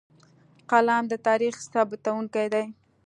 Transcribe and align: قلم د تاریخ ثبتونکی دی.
قلم 0.69 1.03
د 1.11 1.13
تاریخ 1.27 1.55
ثبتونکی 1.71 2.45
دی. 2.53 2.65